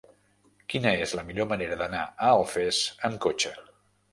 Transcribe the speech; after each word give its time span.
Quina 0.73 0.93
és 1.05 1.13
la 1.19 1.25
millor 1.27 1.47
manera 1.53 1.77
d'anar 1.83 2.01
a 2.07 2.33
Alfés 2.39 2.81
amb 3.11 3.21
cotxe? 3.29 3.57